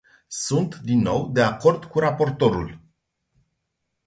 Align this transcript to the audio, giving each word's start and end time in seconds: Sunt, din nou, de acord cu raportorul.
Sunt, 0.27 0.75
din 0.75 0.99
nou, 1.01 1.29
de 1.31 1.41
acord 1.41 1.85
cu 1.85 1.99
raportorul. 1.99 2.79